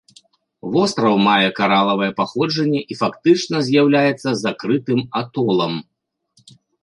Востраў 0.75 1.15
мае 1.25 1.49
каралавае 1.59 2.07
паходжанне 2.21 2.81
і 2.95 2.97
фактычна 3.03 3.57
з'яўляецца 3.69 4.29
закрытым 4.45 4.99
атолам. 5.23 5.73